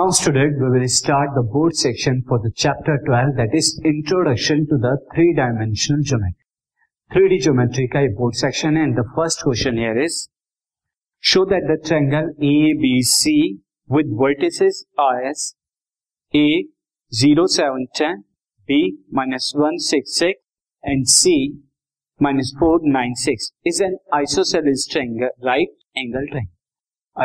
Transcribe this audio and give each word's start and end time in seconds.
Now 0.00 0.10
student, 0.10 0.58
we 0.60 0.78
will 0.78 0.88
start 0.88 1.30
the 1.34 1.42
board 1.42 1.74
section 1.74 2.22
for 2.28 2.38
the 2.38 2.50
chapter 2.54 2.98
12 3.06 3.36
that 3.36 3.54
is 3.54 3.80
introduction 3.82 4.66
to 4.66 4.76
the 4.76 4.98
three 5.14 5.32
dimensional 5.34 6.02
geometry. 6.02 6.44
3D 7.14 7.40
geometry 7.40 7.86
का 7.92 8.00
ये 8.00 8.14
board 8.16 8.34
section 8.34 8.76
है 8.76 8.82
and 8.84 8.96
the 8.96 9.04
first 9.16 9.42
question 9.42 9.78
here 9.78 9.98
is 10.04 10.28
show 11.20 11.44
that 11.46 11.66
the 11.70 11.76
triangle 11.88 12.28
ABC 12.50 13.58
with 13.88 14.12
vertices 14.22 14.84
as 15.08 15.54
A 16.34 16.64
0 17.14 17.46
7 17.46 17.86
10 17.94 18.24
B 18.66 18.98
minus 19.10 19.52
1 19.56 19.78
6 19.78 20.14
6 20.14 20.40
and 20.82 21.08
C 21.08 21.36
minus 22.18 22.54
4 22.58 22.80
9 22.82 23.14
6 23.14 23.52
is 23.64 23.80
an 23.80 23.98
isosceles 24.12 24.86
triangle 24.86 25.30
right 25.42 25.68
angle 25.96 26.26
triangle. 26.32 26.52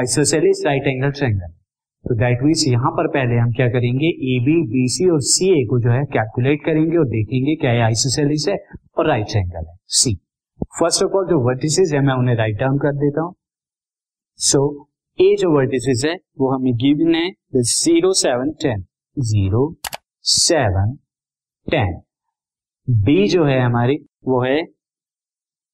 Isosceles 0.03 0.63
right 0.63 0.93
angle 0.93 1.11
triangle. 1.11 1.54
तो 2.06 2.14
that 2.14 2.42
means 2.42 2.66
यहाँ 2.68 2.90
पर 2.90 3.06
पहले 3.08 3.36
हम 3.36 3.52
क्या 3.52 3.66
करेंगे? 3.68 4.06
A 4.06 4.38
B 4.40 4.52
B 4.66 4.88
C 4.88 5.08
और 5.10 5.20
सी 5.20 5.48
ए 5.50 5.64
को 5.66 5.78
जो 5.80 5.90
है 5.90 6.04
कैलकुलेट 6.04 6.64
करेंगे 6.64 6.96
और 6.96 7.06
देखेंगे 7.06 7.54
क्या 7.56 7.72
ये 7.72 7.80
आइसोसेलिस 7.80 8.48
है 8.48 8.56
और 8.98 9.08
राइट 9.08 9.36
एंगल 9.36 9.66
है 9.68 9.76
सी 9.86 10.14
फ़र्स्ट 10.80 11.02
ऑफ़ 11.02 11.12
ऑल 11.12 11.26
जो 11.26 11.38
वर्टिसेस 11.46 11.92
है 11.94 12.00
मैं 12.00 12.14
उन्हें 12.14 12.36
राइट 12.36 12.56
डाउन 12.56 12.78
कर 12.78 12.92
देता 12.92 13.20
हूँ। 13.20 13.34
सो 14.40 14.58
so, 14.58 15.24
ए 15.24 15.36
जो 15.40 15.50
वर्टिसेस 15.56 16.02
है 16.06 16.14
वो 16.38 16.50
हमें 16.50 16.72
गिवन 16.74 17.14
है 17.14 17.30
zero 17.56 18.12
seven 18.12 18.50
ten 18.62 18.84
zero 19.18 19.76
seven 20.22 20.94
ten 21.70 22.00
B 22.90 23.28
जो 23.28 23.44
है 23.44 23.60
हमारी 23.60 23.98
वो 24.28 24.42
है 24.44 24.62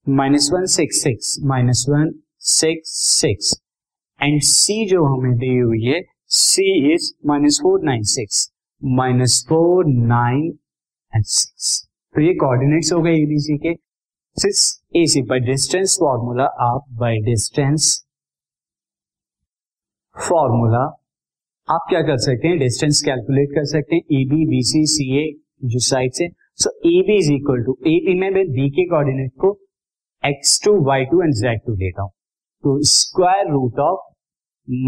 minus 0.08 0.50
one 0.52 0.64
six 0.66 1.02
six 1.02 1.36
minus 1.44 1.86
one 1.88 2.12
six 2.38 2.97
six 3.20 3.55
and 4.22 4.41
C 4.42 4.86
जो 4.86 5.05
हमें 5.05 5.36
दी 5.36 5.56
हुई 5.58 5.84
है 5.84 6.11
C 6.33 6.64
is 6.92 7.12
minus 7.27 7.58
four 7.62 7.80
nine 7.84 8.02
six 8.11 8.36
minus 8.83 9.44
four 9.48 9.86
nine 9.86 10.47
and 11.12 11.25
six 11.25 11.80
तो 12.14 12.20
ये 12.20 12.33
कोऑर्डिनेट्स 12.34 12.92
हो 12.92 13.00
गए 13.02 13.12
एबीसी 13.14 13.56
के। 13.58 13.75
Six 14.36 14.62
A 14.97 15.05
C 15.12 15.22
by 15.30 15.41
distance 15.41 15.97
formula 16.00 16.44
आप 16.66 16.84
बाय 17.00 17.16
डिस्टेंस 17.25 17.88
फॉर्मूला 20.16 20.83
आप 21.69 21.86
क्या 21.88 22.00
कर 22.03 22.16
सकते 22.19 22.48
हैं? 22.48 22.58
डिस्टेंस 22.58 23.03
कैलकुलेट 23.05 23.50
कर 23.55 23.64
सकते 23.66 23.97
हैं। 23.97 24.03
ए 24.12 24.25
बी 24.30 24.47
बी 24.47 24.62
सी 24.70 24.84
सी 24.92 25.05
ए 25.19 25.25
जो 25.64 25.78
साइड 25.86 26.12
से 26.12 26.28
so 26.62 26.70
A 26.91 27.03
B 27.06 27.16
is 27.16 27.33
equal 27.33 27.62
to 27.64 27.77
A 27.86 27.98
B 28.06 28.14
में 28.20 28.33
बी 28.34 28.69
के 28.70 28.86
कोऑर्डिनेट 28.88 29.33
को 29.41 29.53
X 30.22 30.60
two 30.64 30.72
Y 30.86 31.05
two 31.12 31.22
and 31.22 31.34
Z 31.34 31.60
two 31.66 31.75
लेता 31.77 32.03
हूँ। 32.03 32.10
तो 32.64 32.78
square 32.91 33.50
root 33.53 33.78
of 33.80 34.00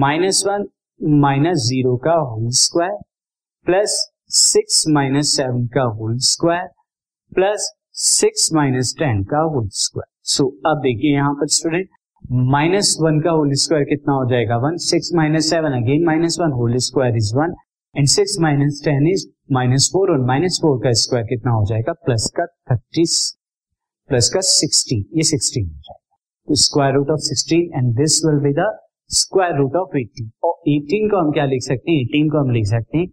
minus 0.01 0.43
one 0.47 0.67
minus 1.01 1.57
zero 1.59 1.97
का 1.97 2.13
whole 2.13 2.51
square, 2.55 2.97
plus 3.67 3.97
six 4.33 4.85
minus 4.89 5.37
seven 5.37 5.67
का 5.67 5.83
whole 5.97 6.17
square, 6.25 6.69
plus 7.33 7.69
six 8.03 8.49
minus 8.55 8.95
ten 8.99 9.23
का 9.25 9.41
whole 9.45 9.69
square. 9.71 10.07
So 10.27 10.47
अब 10.67 10.81
देखिए 10.83 11.13
यहाँ 11.15 11.33
पर 11.35 11.49
स्टूडेंट 11.49 11.89
माइनस 12.53 12.97
वन 13.01 13.21
का 13.21 13.31
होल 13.31 13.53
स्क्वायर 13.55 13.85
कितना 13.85 14.15
हो 14.15 14.25
जाएगा? 14.31 14.57
One, 14.59 14.77
six 14.77 15.11
minus 15.15 15.51
seven, 15.51 15.73
again 15.73 16.05
minus 16.07 16.39
one, 16.41 16.53
whole 16.53 16.77
square 16.79 17.17
is 17.17 17.35
one 17.37 17.55
and 17.95 18.07
six 18.09 18.37
minus 18.41 18.81
ten 18.85 19.09
is 19.09 19.27
minus 19.53 19.89
four, 19.93 20.11
और 20.11 20.25
माइनस 20.27 20.59
फोर 20.63 20.79
का 20.85 20.93
स्क्वायर 21.03 21.27
कितना 21.27 21.53
हो 21.53 21.65
जाएगा? 21.69 21.93
प्लस 22.07 22.31
का 22.37 22.47
थर्टी, 22.71 23.05
प्लस 24.11 24.31
का 24.35 24.41
सिक्सटीन 24.45 25.05
ये 25.17 25.23
सिक्सटीन 25.25 25.67
हो 25.67 25.81
जाएगा। 25.81 26.55
Square 26.63 26.95
root 26.95 27.11
of 27.11 27.21
sixteen 27.23 27.71
and 27.77 27.95
this 27.97 28.21
will 28.25 28.41
be 28.45 28.53
the 28.53 28.73
square 29.11 29.57
root 29.57 29.77
of 29.77 29.97
eighteen 29.99 30.31
और 30.45 30.71
एटीन 30.71 31.09
को 31.11 31.17
हम 31.17 31.31
क्या 31.33 31.45
लिख 31.47 31.63
सकते 31.63 31.91
हैं? 31.91 32.01
एटीन 32.01 32.29
को 32.31 32.39
हम 32.39 32.51
लिख 32.51 32.65
सकते 32.67 32.99
हैं 32.99 33.09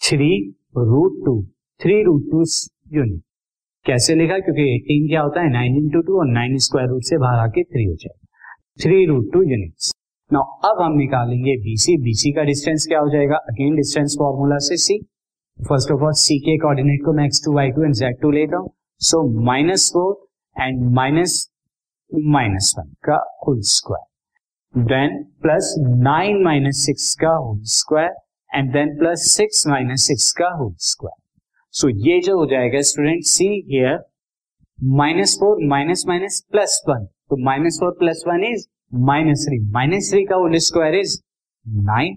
three 0.00 0.30
root 0.76 1.24
two 1.26 1.42
three 1.80 2.02
root 2.04 2.30
two 2.30 2.44
unit 2.96 3.22
कैसे 3.86 4.14
लिखा? 4.14 4.38
क्योंकि 4.38 4.62
एटीन 4.74 5.06
क्या 5.08 5.20
होता 5.22 5.40
है? 5.40 5.52
नाइन 5.52 5.76
इंटू 5.76 6.00
टू 6.02 6.18
और 6.20 6.26
नाइन 6.28 6.56
स्क्वायर 6.66 6.88
रूट 6.88 7.02
से 7.04 7.18
बाहर 7.18 7.38
आके 7.38 7.62
थ्री 7.64 7.84
हो 7.84 7.94
जाएगा। 7.94 8.26
Three 8.82 9.04
root 9.06 9.32
two 9.32 9.42
units 9.42 9.92
now 10.30 10.70
अब 10.70 10.82
हम 10.82 10.96
निकालेंगे 10.96 11.56
बीसी 11.62 11.96
बीसी 12.02 12.32
का 12.32 12.42
डिस्टेंस 12.44 12.86
क्या 12.88 12.98
हो 13.00 13.08
जाएगा? 13.10 13.36
अगेन 13.36 13.76
डिस्टेंस 13.76 14.16
फॉर्मूला 14.18 14.58
से 14.66 14.76
C 14.78 14.98
first 15.58 15.92
of 15.92 16.02
all 16.02 16.12
C 16.16 16.38
के 16.40 16.56
कोऑर्डिनेट 16.58 17.04
को 17.04 17.12
मैं 17.12 17.24
X 17.26 17.44
two 17.44 17.54
Y 17.54 17.70
two 17.70 17.84
and 17.84 17.94
Z 17.94 18.20
two 18.22 18.30
लेता 18.30 18.56
हूँ। 18.56 18.70
So 19.00 19.22
minus 19.44 19.90
four 19.94 20.62
and 20.62 20.84
minus 20.96 21.40
minus 22.36 22.74
one 22.78 22.92
का 23.04 23.16
whole 23.46 23.60
square 23.70 24.06
then 24.74 25.22
plus 25.42 25.74
nine 25.78 26.42
minus 26.44 26.84
six 26.86 27.14
का 27.20 27.30
whole 27.34 27.58
square 27.68 28.10
and 28.50 28.72
then 28.72 28.96
plus 28.98 29.22
six 29.30 29.66
minus 29.66 30.06
six 30.06 30.30
का 30.32 30.48
whole 30.56 30.72
square 30.80 31.16
so 31.74 31.88
ये 32.06 32.20
जो 32.20 32.36
हो 32.38 32.44
जाएगा 32.46 32.80
student 32.90 33.24
see 33.26 33.46
here 33.70 33.98
minus 34.78 35.36
four 35.40 35.64
minus 35.68 36.04
minus 36.08 36.40
plus 36.52 36.82
one 36.88 37.04
तो 37.30 37.36
minus 37.44 37.78
four 37.80 37.96
plus 37.98 38.22
one 38.28 38.44
is 38.44 38.66
minus 39.06 39.44
three 39.48 39.58
minus 39.72 40.10
three 40.10 40.24
का 40.24 40.36
whole 40.36 40.56
square 40.66 40.94
is 40.94 41.18
nine 41.86 42.14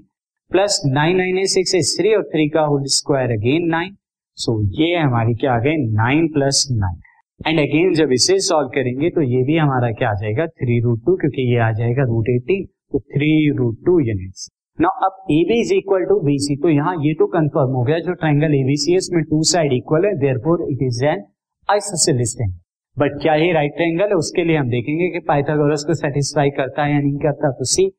plus 0.51 0.81
nine 0.87 1.17
nine 1.17 1.45
six 1.47 1.75
is 1.75 1.97
three 1.99 2.13
और 2.15 2.23
three 2.33 2.47
का 2.49 2.61
whole 2.63 2.83
square 2.93 3.31
again 3.31 3.67
nine 3.69 3.95
so 4.37 4.61
ये 4.81 4.95
हमारी 4.97 5.33
क्या 5.35 5.53
आ 5.53 5.59
गए 5.59 5.75
nine 5.95 6.27
plus 6.33 6.65
nine 6.71 6.99
and 7.45 7.59
again 7.59 7.93
जब 7.95 8.11
इसे 8.13 8.39
सॉल्व 8.41 8.67
करेंगे 8.69 9.09
तो 9.09 9.21
ये 9.23 9.43
भी 9.43 9.55
हमारा 9.57 9.91
क्या 9.91 10.09
आ 10.09 10.13
जाएगा? 10.15 10.45
थ्री 10.47 10.79
रूट 10.81 10.99
टू 11.05 11.15
क्योंकि 11.17 11.51
ये 11.51 11.59
आ 11.59 11.71
जाएगा 11.73 12.03
रूट 12.05 12.29
एटीन 12.29 12.65
तो 12.65 12.99
three 13.13 13.29
root 13.57 13.77
two 13.85 13.99
units 13.99 14.49
now 14.79 15.05
अब 15.05 15.31
A 15.31 15.39
B 15.49 15.59
is 15.61 15.73
equal 15.73 16.05
to 16.05 16.19
B 16.21 16.37
C 16.39 16.55
तो 16.55 16.69
यहाँ 16.69 16.95
ये 17.05 17.13
तो 17.13 17.27
कंफर्म 17.27 17.73
हो 17.75 17.83
गया, 17.83 17.99
जो 17.99 18.13
ट्राइंगल 18.13 18.55
एबीसी 18.55 18.91
है 18.91 18.97
इसमें 18.97 19.23
टू 19.23 19.41
साइड 19.51 19.73
इक्वल 19.73 20.05
है 20.05 20.13
therefore 20.19 20.65
it 20.71 20.83
is 20.83 21.03
an 21.05 21.23
isosceles 21.69 22.35
triangle 22.37 22.59
but 22.97 23.21
क्या 23.21 23.35
ये 23.35 23.51
राइट 23.53 23.75
ट्रायंगल 23.75 24.05
है? 24.05 24.15
उसके 24.15 24.43
लिए 24.43 24.57
हम 24.57 24.69
देखेंगे 24.69 25.09
कि 25.09 25.19
पाइथागोरस 25.27 25.83
को 25.87 25.93
सेटिस्फाई 25.95 26.49
करता 26.57 26.85
है 26.85 26.93
या 26.93 26.99
नहीं 26.99 27.17
करता 27.19 27.51
तो 27.51 27.65
सी 27.65 27.91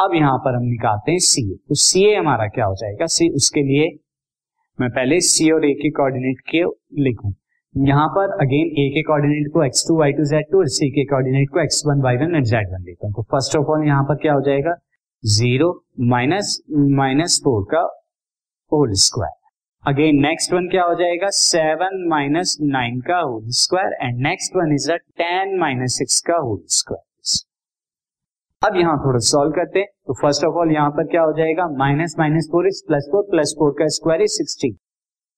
अब 0.00 0.14
यहाँ 0.14 0.38
पर 0.38 0.56
हम 0.56 0.64
निकालते 0.66 1.12
हैं 1.12 1.18
सी 1.24 1.50
ए 1.52 1.56
तो 1.68 1.74
सी 1.86 2.04
ए 2.04 2.14
हमारा 2.14 2.46
क्या 2.54 2.64
हो 2.64 2.74
जाएगा? 2.74 3.06
सी 3.06 3.28
उसके 3.36 3.62
लिए 3.62 3.90
मैं 4.78 4.90
पहले 4.90 5.20
सी 5.28 5.50
और 5.50 5.64
ए 5.66 5.72
के 5.74 5.90
कोऑर्डिनेट 5.90 6.40
के 6.50 6.64
लिखूं। 7.02 7.32
यहाँ 7.78 8.06
पर 8.08 8.30
अगेन 8.42 8.68
ए 8.78 8.88
के 8.94 9.02
कोऑर्डिनेट 9.02 9.48
को 9.54 9.62
X 9.64 9.84
two 9.88 9.96
Y 9.98 10.12
two 10.12 10.24
Z 10.26 10.46
two 10.52 10.58
और 10.58 10.68
सी 10.76 10.88
के 10.90 11.04
कोऑर्डिनेट 11.06 11.48
को 11.52 11.60
X 11.62 11.82
one 11.86 12.00
Y 12.02 12.16
one 12.16 12.34
and 12.36 12.44
Z 12.46 12.72
one 12.72 12.82
लेता 12.84 13.06
हूँ। 13.06 13.14
तो 13.14 13.22
फ़र्स्ट 13.22 13.56
ऑफ़ 13.56 13.66
ऑल 13.72 13.84
यहाँ 13.86 14.04
पर 14.04 14.14
क्या 14.22 14.32
हो 14.32 14.40
जाएगा? 14.46 14.74
ज़ीरो 15.24 15.68
माइनस 16.12 16.58
माइनस 16.96 17.38
फोर 17.44 17.62
का 17.72 17.82
whole 18.72 18.92
square 19.02 19.36
again 19.84 20.20
next 20.22 20.52
one 20.52 20.68
क्या 20.68 20.84
हो 20.84 20.94
जाएगा? 20.94 21.28
सेवन 21.32 22.04
माइनस 22.10 22.56
नाइन 22.62 23.00
का 23.00 23.18
whole 23.20 23.44
square 23.60 23.96
and 24.02 24.18
next 24.26 24.56
one 24.56 24.74
is 24.74 24.90
a 24.92 24.96
ten 24.96 25.56
minus 25.60 25.98
six 25.98 26.20
का 26.28 26.36
होल 26.38 26.60
स्क्वायर 26.78 27.06
अब 28.62 28.76
यहाँ 28.76 28.96
थोड़ा 28.98 29.18
सॉल्व 29.24 29.52
करते 29.52 29.78
हैं। 29.78 29.88
तो 30.06 30.14
फ़र्स्ट 30.22 30.44
ऑफ़ 30.44 30.54
ऑल 30.54 30.72
यहाँ 30.72 30.90
पर 30.90 31.06
क्या 31.06 31.22
हो 31.22 31.32
जाएगा? 31.32 31.68
Minus 31.78 32.16
minus 32.18 32.48
four 32.52 32.66
is 32.68 32.82
plus 32.86 33.08
four 33.12 33.26
plus 33.30 33.54
four 33.58 33.74
का 33.78 33.88
square 33.96 34.22
is 34.22 34.36
sixteen 34.36 34.76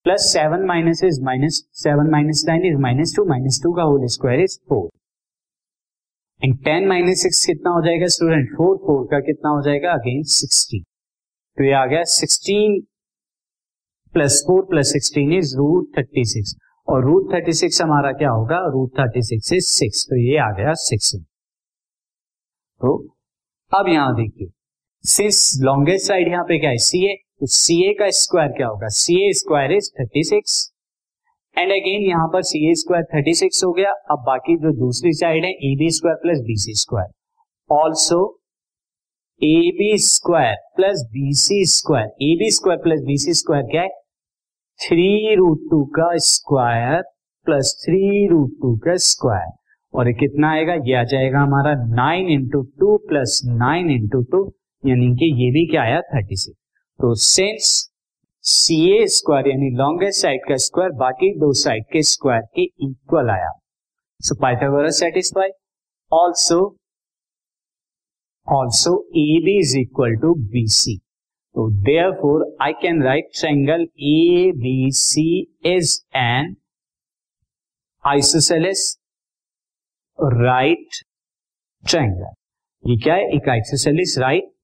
plus 0.06 0.26
seven 0.32 0.62
minus 0.66 1.00
is 1.04 1.20
minus 1.24 1.56
seven 1.78 2.10
minus 2.10 2.42
nine 2.48 2.64
is 2.66 2.76
minus 2.82 3.12
two 3.16 3.24
minus 3.28 3.60
two 3.62 3.72
का 3.74 3.82
whole 3.82 4.06
square 4.12 4.40
is 4.40 4.56
four 4.68 4.88
and 6.40 6.56
ten 6.64 6.86
minus 6.88 7.22
six 7.22 7.44
कितना 7.46 7.70
हो 7.70 7.82
जाएगा 7.86 8.06
student 8.14 8.48
four 8.56 8.76
four 8.86 9.04
का 9.10 9.20
कितना 9.26 9.50
हो 9.50 9.62
जाएगा? 9.62 9.92
Again 9.92 10.22
sixteen 10.34 10.82
तो 10.82 11.64
ये 11.64 11.72
आ 11.72 11.84
गया 11.86 12.02
sixteen 12.12 12.80
plus 14.14 14.42
four 14.46 14.62
plus 14.70 14.92
sixteen 14.92 15.32
is 15.38 15.56
root 15.56 15.90
thirty 15.98 16.24
six 16.30 16.54
और 16.88 17.04
रूट 17.06 17.32
थर्टी 17.34 17.52
सिक्स 17.58 17.82
हमारा 17.82 18.12
क्या 18.22 18.30
होगा? 18.30 18.60
Root 18.72 18.98
thirty 18.98 19.22
six 19.22 19.52
is 19.52 19.68
six 19.70 20.06
तो 20.10 20.16
ये 20.20 20.38
आ 20.38 20.50
गया 20.58 20.72
सिक्स 20.84 21.14
तो 22.80 22.96
अब 23.72 23.88
यहाँ 23.88 24.14
देखिए। 24.16 24.48
सिंस 25.04 25.38
लॉन्गेस्ट 25.62 26.06
साइड 26.06 26.28
यहाँ 26.28 26.44
पे 26.44 26.58
क्या 26.60 26.70
है? 26.70 26.76
सी 26.78 27.04
ए 27.06 27.14
तो 27.40 27.46
सी 27.46 27.74
ए 27.84 27.92
का 27.98 28.08
स्क्वायर 28.16 28.50
क्या 28.56 28.66
होगा? 28.66 28.88
C 28.88 29.14
A 29.28 29.32
square 29.34 29.72
is 29.72 29.88
thirty 30.00 30.22
six 30.24 30.56
and 31.56 31.70
again 31.72 32.02
यहाँ 32.08 32.26
पर 32.32 32.42
C 32.42 32.70
A 32.70 32.74
square 32.80 33.04
thirty 33.14 33.34
six 33.34 33.62
हो 33.64 33.72
गया। 33.72 33.92
अब 34.12 34.24
बाकी 34.26 34.56
जो 34.56 34.72
दूसरी 34.80 35.12
साइड 35.20 35.44
है 35.44 35.50
A 35.50 35.74
B 35.78 35.88
square 35.96 36.16
plus 36.22 36.42
B 36.46 36.56
C 36.64 36.74
square 36.80 37.08
also 37.70 38.20
A 39.40 39.70
B 39.78 39.96
square 40.04 40.56
plus 40.76 41.06
B 41.12 41.32
C 41.36 41.64
square 41.76 42.06
A 42.22 42.34
B 42.38 42.50
square 42.50 42.78
plus 42.82 43.00
B 43.06 43.16
C 43.18 43.34
square 43.34 43.64
क्या 43.70 43.82
है? 43.82 43.88
थ्री 44.80 45.34
रूट 45.36 45.66
टू 45.70 45.82
का 45.96 46.12
square 46.28 47.02
plus 47.46 47.74
three 47.84 48.26
root 48.30 48.50
two 48.62 48.76
का 48.84 48.96
square 49.08 49.50
और 49.94 50.08
ये 50.08 50.14
कितना 50.20 50.52
आएगा? 50.52 50.74
ये 50.74 50.94
आ 50.94 51.04
जाएगा 51.04 51.38
हमारा 51.40 51.74
nine 51.96 52.28
into 52.38 52.62
two 52.80 52.96
plus 53.08 53.40
nine 53.46 53.90
into 53.90 54.22
two 54.32 54.48
यानी 54.84 55.06
कि 55.16 55.26
ये 55.42 55.50
भी 55.52 55.66
क्या 55.70 55.82
आया? 55.82 56.00
Thirty 56.00 56.36
six. 56.36 56.58
तो 57.00 57.14
सेंस 57.14 57.64
सी 58.44 58.76
ए 58.92 59.06
स्क्वायर 59.14 59.48
यानी 59.48 59.70
लॉन्गेस्ट 59.76 60.22
साइड 60.22 60.40
का 60.48 60.56
स्क्वायर 60.64 60.92
बाकी 60.98 61.30
दो 61.38 61.52
साइड 61.62 61.84
के 61.92 62.02
स्क्वायर 62.10 62.42
के 62.54 62.62
इक्वल 62.86 63.30
आया। 63.30 63.50
So 64.20 64.34
Pythagoras 64.42 64.98
satisfy 65.00 65.50
also 66.12 66.58
also 68.46 68.92
A 69.16 69.26
B 69.44 69.58
is 69.60 69.76
equal 69.78 70.14
to 70.22 70.34
B 70.52 70.66
C 70.76 70.96
तो 71.54 71.68
therefore 72.20 72.44
I 72.62 72.72
can 72.82 73.02
write 73.02 73.28
triangle 73.40 73.82
A 73.82 74.50
B 74.56 74.90
C 74.98 75.26
is 75.66 75.98
an 76.18 76.54
isosceles 78.04 78.86
right 80.18 81.02
triangle 81.84 82.90
ये 82.90 82.96
क्या 83.02 83.14
है? 83.14 83.28
एक 83.36 83.48
isosceles 83.48 84.18
right 84.18 84.50